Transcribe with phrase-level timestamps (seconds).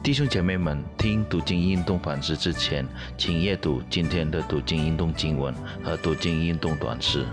[0.00, 2.86] 弟兄姐妹们，听读经运动反思之前，
[3.18, 7.26] 请阅读今天的读经运动经文和读经运动短诗。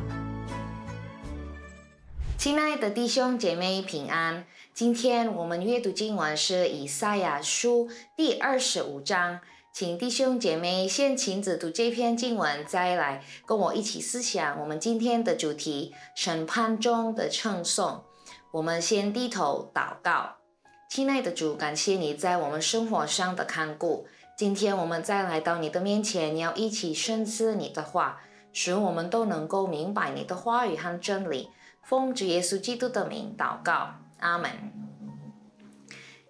[2.37, 9.39] 亲爱的弟兄姐妹平安，今天我们阅读经文是以赛亚书第二十五章，
[9.71, 18.03] 请弟兄姐妹先亲自读这篇经文，再来跟我一起思想我们今天的主题——审判中的称颂。
[18.51, 20.37] 我们先低头祷告。
[20.87, 24.07] 亲爱的主，感谢你在我们生活上的看顾。
[24.37, 28.21] 今天我们再来到你的面前，要一起深思你的话，
[28.53, 31.49] 使我们都能够明白你的话语和真理。
[31.81, 34.51] 奉主耶稣基督的名祷告，阿门。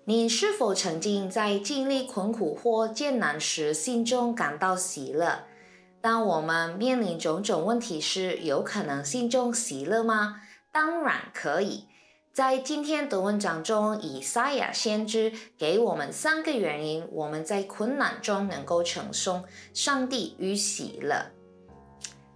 [0.06, 5.44] 你是否曾经在经历困苦或艰难时，心中感到喜乐？
[6.02, 10.42] 当我们面临种种问题时，有可能心中喜乐吗？
[10.72, 11.86] 当然可以。
[12.36, 21.32] 在今天的文章中，以赛亚先知给我们三个原因，我们在困难中能够承受上帝与喜乐。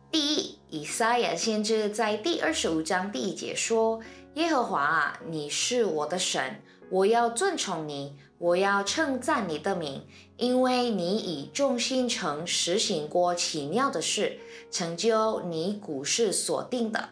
[0.09, 3.99] 第一，以赛亚先知在第二十五章第一节说
[4.35, 14.39] ：“耶和华啊，你是我的神，我要尊崇你，我要称赞你的名，因为你以众心诚实行过奇妙的事，
[14.71, 17.09] 成就你古世所定的。”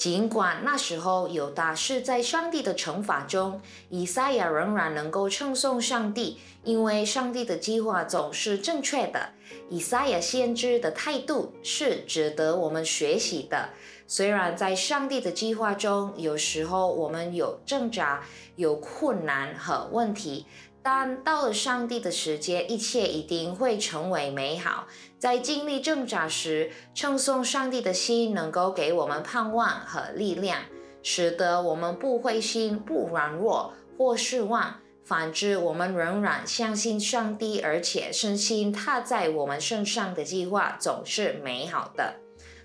[0.00, 9.34] 尽管那时候有大事在上帝的惩罚中，以赛亚仍然能够称颂上帝，因为上帝的计划总是正确的。
[9.68, 13.68] 以赛亚先知的态度是值得我们学习的。
[14.06, 18.24] 虽然在上帝的计划中，有时候我们有挣扎、
[18.56, 20.46] 有困难和问题。
[20.82, 24.86] 但到了上帝的时间，一切一定会成为美好。
[25.18, 30.60] 在经历挣扎时，称颂上帝的心能够给我们盼望和力量，
[31.02, 34.76] 使得我们不灰心、不软弱或失望。
[35.04, 42.14] 反之，我们仍然相信上帝，而且深信他在我们身上的计划总是美好的。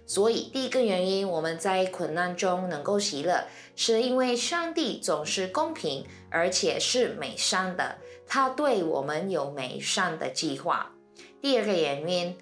[0.08, 3.45] 所以，第一个原因，我们在困难中能够喜乐，
[3.76, 7.98] 是因为上帝总是公平，而且是美善的。
[8.27, 10.92] 他对我们有美善的计划。
[11.42, 12.38] 第二个原因，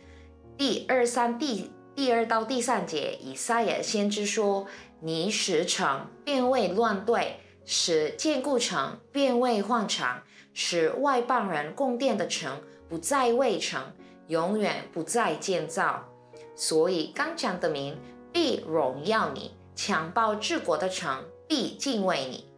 [0.57, 4.68] 第二三第第二到第三节，以赛亚先知说
[5.00, 10.23] ：“泥石城变为乱队，使坚固城变为荒场，
[10.53, 13.81] 使外邦人供殿的城不再为城，
[14.28, 16.09] 永远不再建造。”
[16.56, 17.97] 所以刚强的民
[18.31, 22.52] 必荣耀你，强暴治国的城必敬畏你。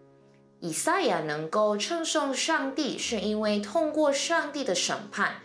[0.60, 5.36] 以赛亚能够称颂上帝，是因为通过上帝的审判，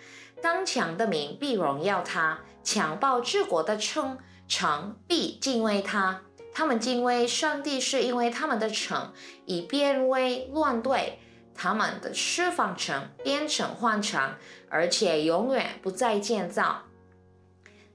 [0.40, 4.18] 刚强的民必荣耀他，强暴治国的城
[4.48, 6.22] 城必敬畏他。
[6.52, 9.12] 他们敬畏上帝，是因为他们的城
[9.46, 11.18] 已变为乱队，
[11.54, 14.34] 他们的释放城变成荒城，
[14.68, 16.82] 而且永远不再建造。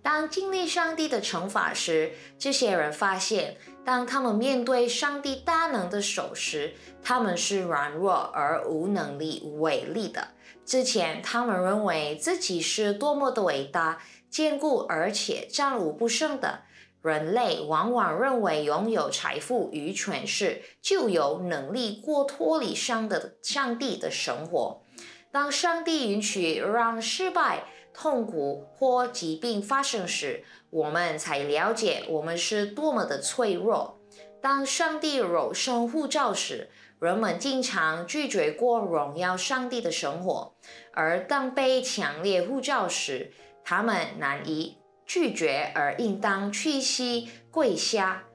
[0.05, 10.27] 当经历上帝的惩罚时，这些人发现，当他们面对上帝大能的手时，他们是软弱而无能力、伟力的。
[10.63, 13.99] 之前，他们认为自己是多么的伟大、
[14.29, 16.59] 坚固，而且战无不胜的。
[17.01, 24.83] 人类往往认为拥有财富与权势就有能力过脱离上的上帝的生活。
[25.31, 33.99] 当上帝允许让失败，痛苦或疾病发生时，我们才了解我们是多么的脆弱。
[34.41, 36.69] 当上帝柔声呼召时，
[36.99, 40.53] 人们经常拒绝过荣耀上帝的生活；
[40.91, 43.31] 而当被强烈呼召时，
[43.63, 48.25] 他们难以拒绝，而应当屈膝跪下。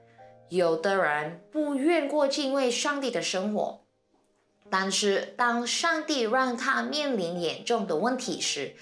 [0.49, 3.85] 有的人不愿过敬畏上帝的生活，
[4.69, 8.75] 但是当上帝让他面临严重的问题时，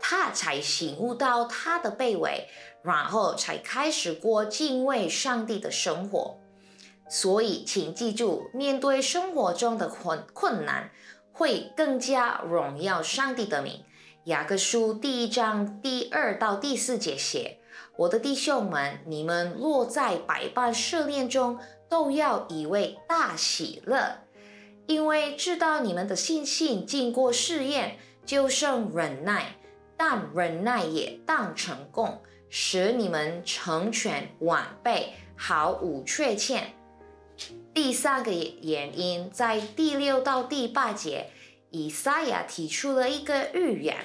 [0.00, 2.48] 他才醒悟到他的卑微，
[2.82, 6.38] 然后才开始过敬畏上帝的生活。
[7.08, 10.90] 所以，请记住，面对生活中的困困难，
[11.32, 13.84] 会更加荣耀上帝的名。
[14.24, 17.60] 雅各书第一章第二到第四节写
[17.96, 24.18] ：“我的弟兄们，你们落在百般试炼中，都要以为大喜乐，
[24.86, 29.56] 因为知道你们的信心经过试验，就剩忍耐。”
[29.96, 36.74] 但忍耐也当成功，使你们成全晚辈，毫无缺欠。
[37.74, 41.30] 第三个原因，在第六到第八节，
[41.70, 43.96] 以赛亚提出了一个预言：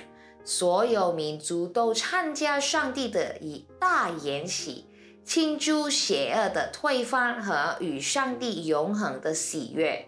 [0.43, 4.85] 所有民族都参加上帝的一大筵席，
[5.23, 10.07] 庆祝邪恶的推翻和与上帝永恒的喜悦。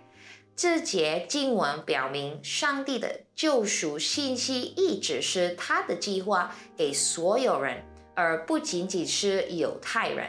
[0.55, 7.83] 这节经文表明，上帝的救赎信息一直是他的计划给所有人，
[8.13, 10.27] 而不仅仅是犹太人。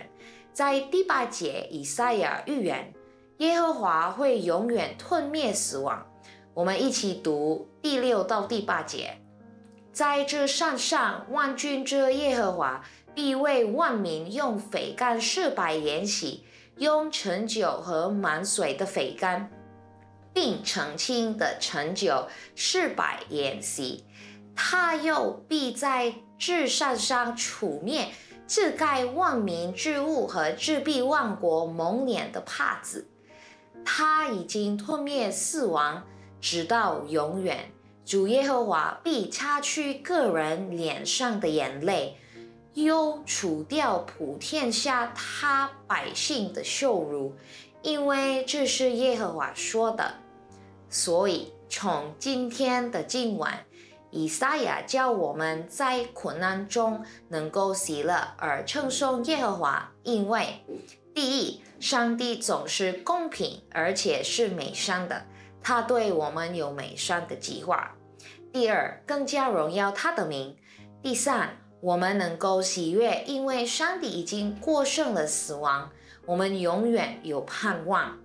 [0.52, 2.94] 在第八节，以赛亚预言
[3.38, 6.06] 耶和华会永远吞灭死亡。
[6.54, 9.18] 我们一起读第六到第八节。
[9.92, 12.82] 在这山上，万军之耶和华
[13.14, 16.44] 必为万民用肥甘四百筵席，
[16.78, 19.50] 用陈酒和满水的肥甘。
[20.34, 24.04] 并澄清的成就四百筵席，
[24.54, 28.08] 他又必在至善上除灭
[28.46, 33.08] 自盖万民之物和自闭万国蒙脸的帕子。
[33.84, 36.02] 他已经吞灭死亡，
[36.40, 37.70] 直到永远。
[38.04, 42.18] 主耶和华必擦去个人脸上的眼泪，
[42.74, 47.34] 又除掉普天下他百姓的羞辱，
[47.82, 50.14] 因为这是耶和华说的。
[50.94, 53.64] 所以，从今天的今晚，
[54.12, 60.64] 以赛亚教我们在困难中能够喜乐而称颂耶和华，因为
[61.12, 65.26] 第一，上帝总是公平而且是美善的，
[65.60, 67.76] 他对我们有美善的计划；
[68.52, 70.54] 第二，更加荣耀他的名；
[71.02, 75.90] 第三，我们能够喜悦，因为上帝已经过胜了死亡，
[76.24, 78.16] 我们永远有盼望。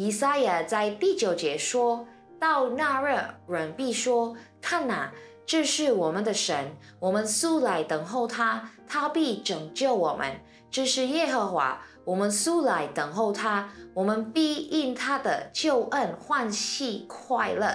[0.00, 2.06] 以赛亚在第九节说
[2.38, 5.12] 到：“那日，人必说：看哪，
[5.44, 10.40] 这是我们的神，我们素来等候他，他必拯救我们。
[10.70, 17.70] 这是耶和华，我们素来等候他，我们必因他的救恩欢喜快乐。”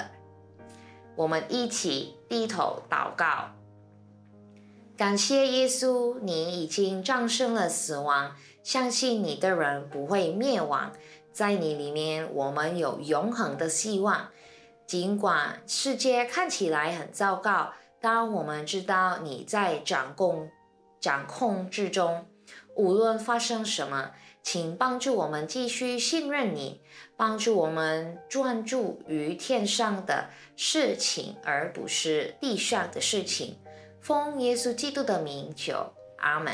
[1.16, 3.52] 我们一起低头祷告，
[4.98, 10.92] 感谢耶稣，你已经战胜了死亡，相信你的人不会灭亡。
[11.36, 14.30] 在你里面，我们有永恒的希望。
[14.88, 20.50] 尽管世界看起来很糟糕，但我们知道你在掌控、
[21.02, 22.26] 掌控之中。
[22.78, 24.12] 无论发生什么，
[24.42, 26.80] 请帮助我们继续信任你，
[27.18, 33.60] 帮助我们专注于天上的事情，而不是地上的事情。
[34.00, 36.54] 奉耶稣基督的名求，阿门。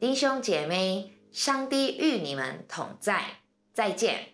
[0.00, 3.43] 弟兄姐妹，上帝与你们同在。
[3.74, 4.33] 再见。